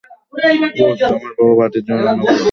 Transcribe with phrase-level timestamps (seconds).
[0.77, 2.39] Coach, আমার বাবা পার্টির জন্য রান্না করছে।